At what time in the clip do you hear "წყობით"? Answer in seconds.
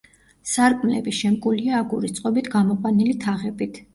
2.21-2.51